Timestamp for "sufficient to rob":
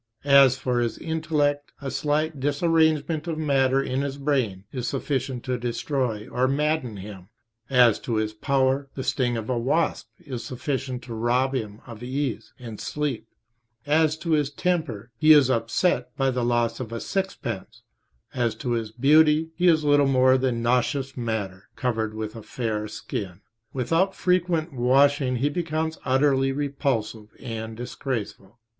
10.43-11.53